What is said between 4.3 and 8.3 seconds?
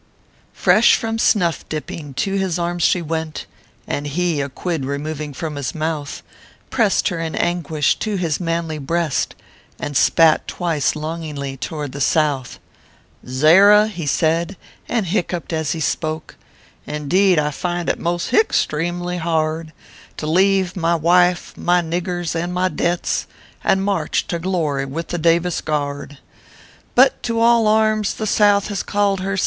a quid removing from his mouth, Pressed her in anguish to